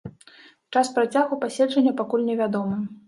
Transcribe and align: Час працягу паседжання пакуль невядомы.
Час 0.79 0.87
працягу 0.95 1.39
паседжання 1.43 1.93
пакуль 2.01 2.27
невядомы. 2.31 2.81